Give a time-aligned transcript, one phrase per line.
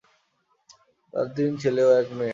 [1.13, 2.29] তার তিন ছেলে ও এক মেয়ে।